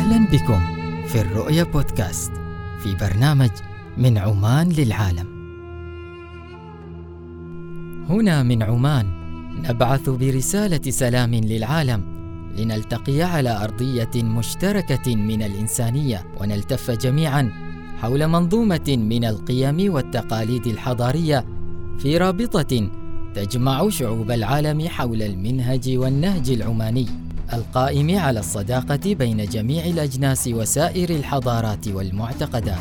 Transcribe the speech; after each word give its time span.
أهلا 0.00 0.26
بكم 0.26 0.60
في 1.06 1.20
الرؤيا 1.20 1.62
بودكاست 1.62 2.32
في 2.82 2.94
برنامج 2.94 3.50
من 3.98 4.18
عمان 4.18 4.68
للعالم. 4.68 5.26
هنا 8.08 8.42
من 8.42 8.62
عمان 8.62 9.06
نبعث 9.68 10.08
برسالة 10.08 10.90
سلام 10.90 11.34
للعالم 11.34 12.02
لنلتقي 12.58 13.22
على 13.22 13.64
أرضية 13.64 14.10
مشتركة 14.14 15.16
من 15.16 15.42
الإنسانية 15.42 16.26
ونلتف 16.40 16.90
جميعا 16.90 17.52
حول 18.00 18.28
منظومة 18.28 18.96
من 18.98 19.24
القيم 19.24 19.92
والتقاليد 19.92 20.66
الحضارية 20.66 21.44
في 21.98 22.18
رابطة 22.18 22.90
تجمع 23.34 23.88
شعوب 23.88 24.30
العالم 24.30 24.88
حول 24.88 25.22
المنهج 25.22 25.96
والنهج 25.96 26.50
العماني 26.50 27.06
القائم 27.52 28.18
على 28.18 28.40
الصداقة 28.40 29.14
بين 29.14 29.44
جميع 29.44 29.84
الأجناس 29.84 30.48
وسائر 30.48 31.10
الحضارات 31.10 31.88
والمعتقدات. 31.88 32.78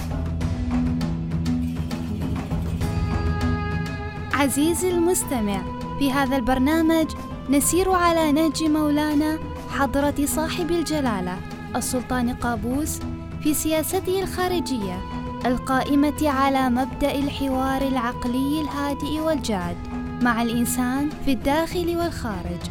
عزيزي 4.34 4.90
المستمع، 4.90 5.62
في 6.00 6.12
هذا 6.12 6.36
البرنامج 6.36 7.08
نسير 7.50 7.92
على 7.92 8.32
نهج 8.32 8.64
مولانا 8.64 9.40
حضرة 9.70 10.26
صاحب 10.26 10.72
الجلالة 10.72 11.38
السلطان 11.76 12.34
قابوس 12.34 13.00
في 13.44 13.54
سياسته 13.54 14.24
الخارجية 14.24 15.02
القائمة 15.46 16.30
على 16.30 16.70
مبدأ 16.70 17.16
الحوار 17.16 17.82
العقلي 17.82 18.62
الهادئ 18.62 19.20
والجاد 19.20 19.76
مع 20.22 20.42
الإنسان 20.42 21.10
في 21.26 21.32
الداخل 21.32 21.98
والخارج، 21.98 22.62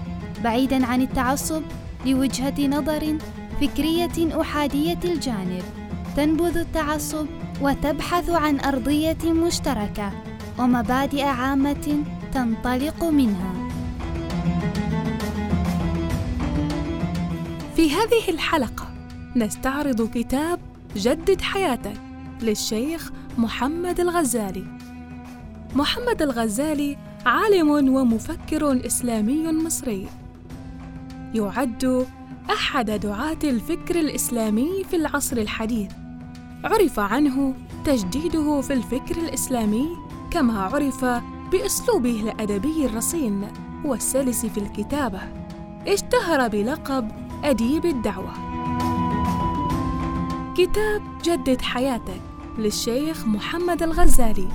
بعيداً 0.45 0.87
عن 0.87 1.03
التعصب 1.03 1.63
لوجهة 2.07 2.67
نظر 2.67 3.19
فكرية 3.61 4.41
أحادية 4.41 4.99
الجانب 5.05 5.63
تنبذ 6.17 6.57
التعصب 6.57 7.27
وتبحث 7.63 8.31
عن 8.31 8.61
أرضية 8.61 9.33
مشتركة 9.33 10.13
ومبادئ 10.59 11.23
عامة 11.23 12.05
تنطلق 12.33 13.05
منها. 13.05 13.69
في 17.77 17.91
هذه 17.91 18.29
الحلقة 18.29 18.91
نستعرض 19.37 20.11
كتاب 20.11 20.61
جدد 20.97 21.41
حياتك 21.41 22.01
للشيخ 22.43 23.13
محمد 23.39 24.01
الغزالي. 24.01 24.65
محمد 25.75 26.23
الغزالي 26.23 26.97
عالم 27.27 27.71
ومفكر 27.71 28.87
إسلامي 28.87 29.53
مصري 29.53 30.09
يعد 31.35 32.07
أحد 32.51 32.91
دعاة 32.91 33.39
الفكر 33.45 34.01
الإسلامي 34.01 34.85
في 34.91 34.97
العصر 34.97 35.37
الحديث. 35.37 35.91
عرف 36.65 36.99
عنه 36.99 37.55
تجديده 37.85 38.61
في 38.61 38.73
الفكر 38.73 39.17
الإسلامي 39.17 39.89
كما 40.31 40.61
عرف 40.63 41.05
بأسلوبه 41.53 42.23
الأدبي 42.23 42.87
الرصين 42.87 43.49
والسلس 43.85 44.47
في 44.47 44.59
الكتابة. 44.59 45.21
اشتهر 45.87 46.49
بلقب 46.49 47.11
أديب 47.45 47.87
الدعوة. 47.87 48.33
كتاب 50.57 51.03
جدد 51.25 51.61
حياتك 51.61 52.21
للشيخ 52.59 53.27
محمد 53.27 53.83
الغزالي. 53.83 54.49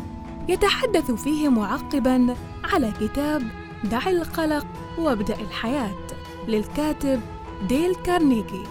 يتحدث 0.50 1.12
فيه 1.12 1.50
معقبا 1.50 2.36
على 2.74 2.94
كتاب 3.02 3.42
دع 3.84 4.10
القلق 4.10 4.66
وابدأ 4.98 5.42
الحياة. 5.42 6.12
للكاتب 6.47 7.22
ديل 7.69 7.95
كارنيجي 7.95 8.63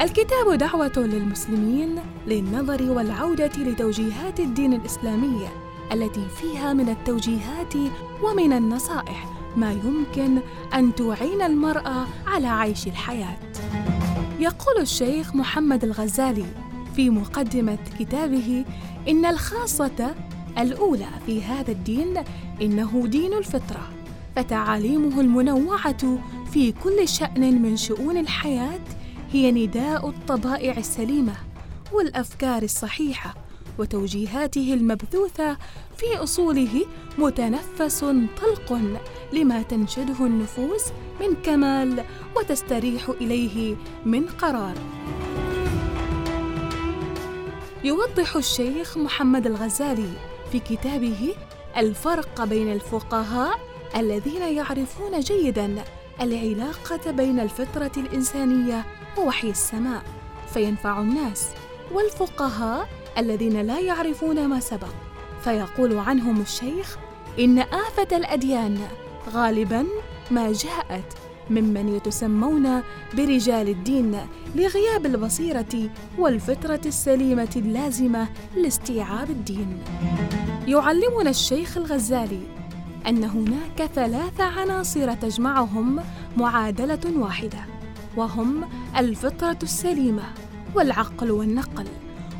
الكتاب 0.00 0.52
دعوة 0.52 0.92
للمسلمين 0.96 1.98
للنظر 2.26 2.90
والعودة 2.90 3.50
لتوجيهات 3.58 4.40
الدين 4.40 4.72
الإسلامي 4.72 5.48
التي 5.92 6.26
فيها 6.28 6.72
من 6.72 6.88
التوجيهات 6.88 7.74
ومن 8.22 8.52
النصائح 8.52 9.28
ما 9.56 9.72
يمكن 9.72 10.38
أن 10.74 10.94
تعين 10.94 11.42
المرأة 11.42 12.06
على 12.26 12.46
عيش 12.48 12.86
الحياة. 12.86 13.36
يقول 14.38 14.80
الشيخ 14.80 15.34
محمد 15.34 15.84
الغزالي 15.84 16.46
في 16.96 17.10
مقدمة 17.10 17.78
كتابه 17.98 18.64
إن 19.08 19.24
الخاصة 19.24 20.14
الأولى 20.58 21.08
في 21.26 21.42
هذا 21.42 21.70
الدين 21.70 22.14
إنه 22.62 23.06
دين 23.06 23.32
الفطرة، 23.32 23.88
فتعاليمه 24.36 25.20
المنوعة 25.20 26.18
في 26.54 26.72
كل 26.72 27.08
شأن 27.08 27.62
من 27.62 27.76
شؤون 27.76 28.16
الحياة 28.16 28.80
هي 29.32 29.52
نداء 29.52 30.08
الطبائع 30.08 30.76
السليمة 30.76 31.34
والأفكار 31.92 32.62
الصحيحة 32.62 33.34
وتوجيهاته 33.78 34.74
المبثوثة 34.74 35.56
في 35.96 36.16
أصوله 36.16 36.86
متنفس 37.18 38.04
طلق 38.42 38.80
لما 39.32 39.62
تنشده 39.62 40.26
النفوس 40.26 40.82
من 41.20 41.34
كمال 41.42 42.04
وتستريح 42.36 43.08
إليه 43.08 43.76
من 44.06 44.26
قرار. 44.26 44.74
يوضح 47.84 48.36
الشيخ 48.36 48.98
محمد 48.98 49.46
الغزالي 49.46 50.12
في 50.52 50.58
كتابه 50.58 51.34
الفرق 51.76 52.44
بين 52.44 52.72
الفقهاء 52.72 53.60
الذين 53.96 54.42
يعرفون 54.42 55.20
جيدا 55.20 55.84
العلاقة 56.20 57.10
بين 57.10 57.40
الفطرة 57.40 57.92
الإنسانية 57.96 58.84
ووحي 59.18 59.50
السماء 59.50 60.02
فينفع 60.54 61.00
الناس 61.00 61.48
والفقهاء 61.92 62.88
الذين 63.18 63.60
لا 63.60 63.80
يعرفون 63.80 64.46
ما 64.46 64.60
سبق 64.60 64.94
فيقول 65.44 65.98
عنهم 65.98 66.40
الشيخ 66.40 66.98
إن 67.38 67.58
آفة 67.58 68.16
الأديان 68.16 68.78
غالبا 69.30 69.86
ما 70.30 70.52
جاءت 70.52 71.04
ممن 71.50 71.96
يتسمون 71.96 72.82
برجال 73.14 73.68
الدين 73.68 74.20
لغياب 74.56 75.06
البصيرة 75.06 75.90
والفطرة 76.18 76.80
السليمة 76.86 77.50
اللازمة 77.56 78.28
لاستيعاب 78.56 79.30
الدين. 79.30 79.78
يعلمنا 80.66 81.30
الشيخ 81.30 81.76
الغزالي 81.76 82.40
أن 83.06 83.24
هناك 83.24 83.90
ثلاث 83.94 84.40
عناصر 84.40 85.14
تجمعهم 85.14 86.00
معادلة 86.36 87.00
واحدة 87.16 87.58
وهم 88.16 88.64
الفطرة 88.96 89.58
السليمة 89.62 90.22
والعقل 90.74 91.30
والنقل. 91.30 91.86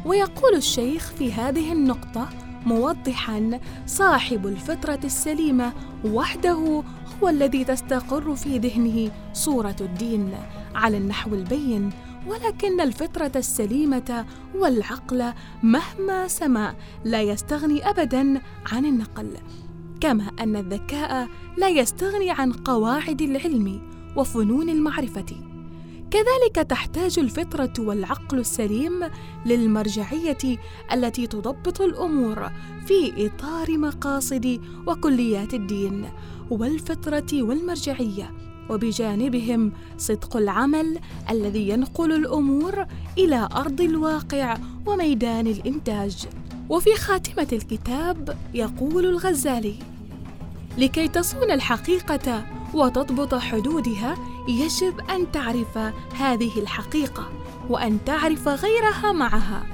ويقول 0.05 0.55
الشيخ 0.55 1.13
في 1.19 1.33
هذه 1.33 1.73
النقطة 1.73 2.29
موضحا 2.67 3.61
صاحب 3.87 4.47
الفطرة 4.47 5.01
السليمة 5.05 5.73
وحده 6.05 6.83
هو 7.23 7.29
الذي 7.29 7.65
تستقر 7.65 8.35
في 8.35 8.59
ذهنه 8.59 9.11
صورة 9.33 9.77
الدين 9.81 10.35
على 10.75 10.97
النحو 10.97 11.35
البين 11.35 11.91
ولكن 12.27 12.81
الفطرة 12.81 13.33
السليمة 13.37 14.27
والعقل 14.55 15.33
مهما 15.63 16.29
سما 16.29 16.75
لا 17.05 17.23
يستغني 17.23 17.91
أبدا 17.91 18.41
عن 18.73 18.87
النقل. 18.87 19.37
كما 20.05 20.31
أن 20.41 20.57
الذكاء 20.57 21.29
لا 21.57 21.69
يستغني 21.69 22.31
عن 22.31 22.53
قواعد 22.53 23.23
العلم 23.23 23.81
وفنون 24.17 24.69
المعرفة. 24.69 25.27
كذلك 26.11 26.69
تحتاج 26.69 27.19
الفطرة 27.19 27.73
والعقل 27.79 28.39
السليم 28.39 29.11
للمرجعية 29.47 30.59
التي 30.93 31.27
تضبط 31.27 31.81
الأمور 31.81 32.51
في 32.87 33.27
إطار 33.27 33.79
مقاصد 33.79 34.61
وكليات 34.87 35.55
الدين 35.55 36.09
والفطرة 36.51 37.43
والمرجعية 37.43 38.33
وبجانبهم 38.71 39.73
صدق 39.99 40.37
العمل 40.37 40.99
الذي 41.31 41.69
ينقل 41.69 42.13
الأمور 42.13 42.87
إلى 43.19 43.49
أرض 43.57 43.81
الواقع 43.81 44.57
وميدان 44.87 45.47
الإنتاج. 45.47 46.27
وفي 46.69 46.95
خاتمة 46.95 47.49
الكتاب 47.53 48.39
يقول 48.55 49.07
الغزالي 49.07 49.94
لكي 50.79 51.09
تصون 51.09 51.51
الحقيقة 51.51 52.45
وتضبط 52.75 53.35
حدودها 53.35 54.17
يجب 54.49 55.01
أن 55.11 55.33
تعرف 55.33 55.79
هذه 56.17 56.59
الحقيقة 56.59 57.33
وأن 57.69 58.05
تعرف 58.05 58.49
غيرها 58.49 59.13
معها 59.13 59.67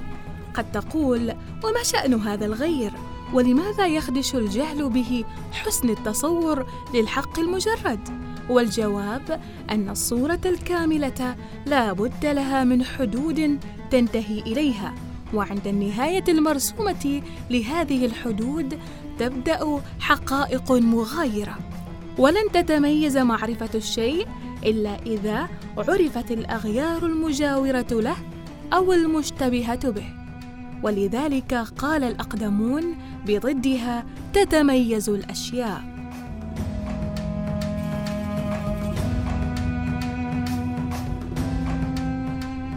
قد 0.54 0.72
تقول 0.72 1.34
وما 1.64 1.82
شأن 1.82 2.14
هذا 2.14 2.46
الغير؟ 2.46 2.92
ولماذا 3.32 3.86
يخدش 3.86 4.34
الجهل 4.34 4.88
به 4.88 5.24
حسن 5.52 5.90
التصور 5.90 6.66
للحق 6.94 7.38
المجرد؟ 7.38 8.08
والجواب 8.50 9.40
أن 9.70 9.88
الصورة 9.88 10.40
الكاملة 10.46 11.36
لا 11.66 11.92
بد 11.92 12.26
لها 12.26 12.64
من 12.64 12.84
حدود 12.84 13.60
تنتهي 13.90 14.40
إليها 14.40 14.94
وعند 15.34 15.66
النهاية 15.66 16.24
المرسومة 16.28 17.22
لهذه 17.50 18.06
الحدود 18.06 18.78
تبدأ 19.20 19.80
حقائق 20.00 20.72
مغايرة. 20.72 21.58
ولن 22.18 22.52
تتميز 22.52 23.16
معرفة 23.16 23.68
الشيء 23.74 24.26
إلا 24.64 25.02
إذا 25.06 25.48
عرفت 25.78 26.30
الأغيار 26.30 27.06
المجاورة 27.06 27.86
له 27.90 28.16
أو 28.72 28.92
المشتبهة 28.92 29.90
به. 29.90 30.04
ولذلك 30.82 31.54
قال 31.54 32.04
الأقدمون 32.04 32.96
بضدها 33.26 34.06
تتميز 34.32 35.08
الأشياء. 35.08 35.82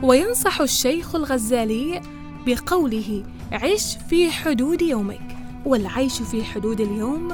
وينصح 0.04 0.62
الشيخ 0.62 1.16
الغزالي 1.16 2.01
بقوله 2.48 3.24
عش 3.51 3.98
في 4.10 4.31
حدود 4.31 4.81
يومك. 4.81 5.32
والعيش 5.65 6.21
في 6.21 6.44
حدود 6.44 6.81
اليوم 6.81 7.27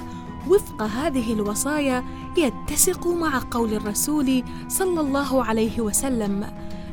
وفق 0.48 0.82
هذه 0.82 1.34
الوصايا 1.34 2.04
يتسق 2.38 3.08
مع 3.08 3.42
قول 3.52 3.74
الرسول 3.74 4.44
صلى 4.68 5.02
الله 5.02 5.46
عليه 5.46 5.82
وسلم 5.82 6.48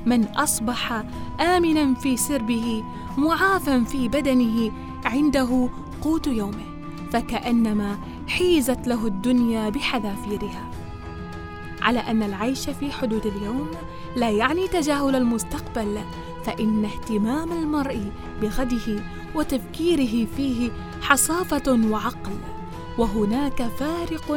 من 0.06 0.24
أصبح 0.24 1.04
آمنا 1.40 1.94
في 1.94 2.16
سربه 2.16 2.84
معافى 3.18 3.84
في 3.84 4.08
بدنه 4.08 4.72
عنده 5.04 5.68
قوت 6.02 6.26
يومه 6.26 6.66
فكأنما 7.12 7.98
حيزت 8.28 8.86
له 8.86 9.06
الدنيا 9.06 9.68
بحذافيرها. 9.68 10.70
على 11.82 11.98
أن 11.98 12.22
العيش 12.22 12.70
في 12.70 12.92
حدود 12.92 13.26
اليوم 13.26 13.70
لا 14.16 14.30
يعني 14.30 14.68
تجاهل 14.68 15.16
المستقبل 15.16 15.98
فإن 16.46 16.84
اهتمام 16.84 17.52
المرء 17.52 18.12
بغده 18.42 19.02
وتفكيره 19.34 20.26
فيه 20.36 20.70
حصافة 21.00 21.72
وعقل 21.90 22.38
وهناك 22.98 23.62
فارق 23.62 24.32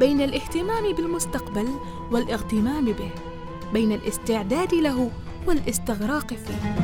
بين 0.00 0.20
الاهتمام 0.20 0.92
بالمستقبل 0.92 1.68
والاغتمام 2.10 2.84
به 2.84 3.10
بين 3.72 3.92
الاستعداد 3.92 4.74
له 4.74 5.10
والاستغراق 5.46 6.28
فيه. 6.28 6.76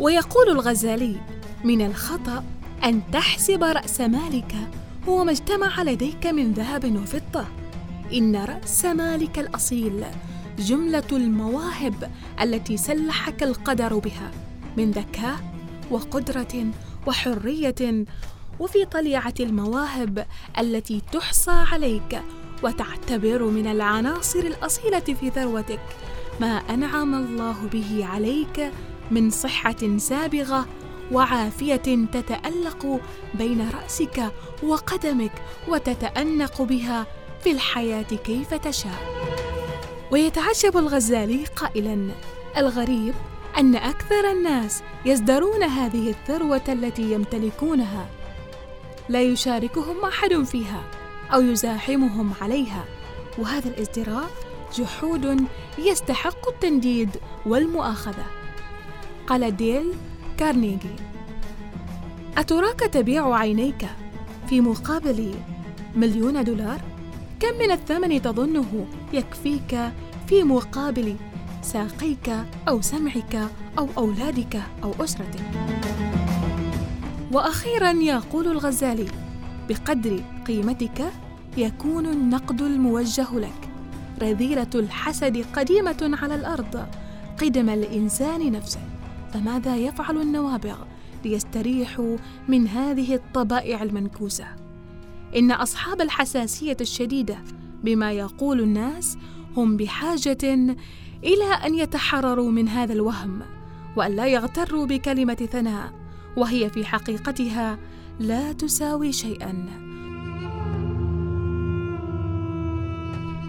ويقول 0.00 0.48
الغزالي 0.48 1.16
من 1.64 1.86
الخطأ 1.86 2.44
أن 2.84 3.10
تحسب 3.12 3.62
رأس 3.62 4.00
مالك 4.00 4.54
هو 5.08 5.24
ما 5.24 5.30
اجتمع 5.30 5.82
لديك 5.82 6.26
من 6.26 6.52
ذهب 6.52 6.96
وفضة. 6.96 7.44
إن 8.12 8.36
رأس 8.36 8.84
مالك 8.84 9.38
الأصيل 9.38 10.04
جملة 10.58 11.02
المواهب 11.12 12.10
التي 12.40 12.76
سلحك 12.76 13.42
القدر 13.42 13.98
بها 13.98 14.30
من 14.76 14.90
ذكاء 14.90 15.36
وقدرة 15.90 16.66
وحرية 17.06 18.04
وفي 18.60 18.84
طليعة 18.84 19.34
المواهب 19.40 20.26
التي 20.58 21.02
تحصى 21.12 21.50
عليك 21.50 22.22
وتعتبر 22.62 23.44
من 23.44 23.66
العناصر 23.66 24.38
الأصيلة 24.38 25.00
في 25.00 25.30
ثروتك 25.30 25.80
ما 26.40 26.56
أنعم 26.56 27.14
الله 27.14 27.68
به 27.72 28.06
عليك 28.06 28.72
من 29.10 29.30
صحة 29.30 29.96
سابغة 29.96 30.66
وعافية 31.12 32.06
تتألق 32.12 33.00
بين 33.34 33.70
رأسك 33.70 34.32
وقدمك 34.62 35.32
وتتأنق 35.68 36.62
بها 36.62 37.06
في 37.44 37.50
الحياة 37.52 38.02
كيف 38.02 38.54
تشاء. 38.54 39.15
ويتعجب 40.10 40.76
الغزالي 40.76 41.44
قائلا 41.44 42.08
الغريب 42.56 43.14
أن 43.58 43.76
أكثر 43.76 44.30
الناس 44.32 44.82
يزدرون 45.04 45.62
هذه 45.62 46.10
الثروة 46.10 46.62
التي 46.68 47.12
يمتلكونها. 47.12 48.06
لا 49.08 49.22
يشاركهم 49.22 50.04
أحد 50.04 50.42
فيها 50.42 50.82
أو 51.34 51.40
يزاحمهم 51.40 52.32
عليها. 52.40 52.84
وهذا 53.38 53.68
الازدراء 53.68 54.30
جحود 54.74 55.46
يستحق 55.78 56.48
التنديد 56.48 57.10
والمؤاخذة. 57.46 58.26
قال 59.26 59.56
ديل 59.56 59.92
كارنيجي 60.38 60.96
أتراك 62.36 62.80
تبيع 62.80 63.34
عينيك 63.34 63.86
في 64.48 64.60
مقابل 64.60 65.34
مليون 65.96 66.44
دولار؟ 66.44 66.80
كم 67.40 67.58
من 67.58 67.70
الثمن 67.70 68.22
تظنه 68.22 68.86
يكفيك 69.12 69.92
في 70.26 70.42
مقابل 70.42 71.16
ساقيك 71.62 72.36
أو 72.68 72.80
سمعك 72.80 73.50
أو 73.78 73.88
أولادك 73.98 74.62
أو 74.84 74.92
أسرتك؟ 75.00 75.40
وأخيرا 77.32 77.90
يقول 77.90 78.46
الغزالي 78.46 79.06
بقدر 79.68 80.20
قيمتك 80.46 81.12
يكون 81.56 82.06
النقد 82.06 82.62
الموجه 82.62 83.26
لك. 83.34 83.68
رذيلة 84.22 84.70
الحسد 84.74 85.44
قديمة 85.56 86.18
على 86.22 86.34
الأرض. 86.34 86.86
قدم 87.42 87.68
الإنسان 87.68 88.52
نفسه. 88.52 88.80
فماذا 89.32 89.76
يفعل 89.76 90.16
النوابغ 90.16 90.76
ليستريحوا 91.24 92.16
من 92.48 92.68
هذه 92.68 93.14
الطبائع 93.14 93.82
المنكوسة؟ 93.82 94.65
إن 95.36 95.52
أصحاب 95.52 96.00
الحساسية 96.00 96.76
الشديدة 96.80 97.38
بما 97.84 98.12
يقول 98.12 98.60
الناس 98.60 99.18
هم 99.56 99.76
بحاجة 99.76 100.38
إلى 101.24 101.54
أن 101.64 101.74
يتحرروا 101.74 102.50
من 102.50 102.68
هذا 102.68 102.92
الوهم 102.92 103.42
وأن 103.96 104.16
لا 104.16 104.26
يغتروا 104.26 104.86
بكلمة 104.86 105.34
ثناء 105.34 105.92
وهي 106.36 106.70
في 106.70 106.84
حقيقتها 106.84 107.78
لا 108.20 108.52
تساوي 108.52 109.12
شيئا. 109.12 109.66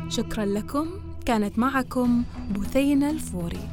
شكرا 0.10 0.46
لكم. 0.46 0.88
كانت 1.26 1.60
معكم 1.60 2.24
بثينة 2.56 3.10
الفوري. 3.10 3.70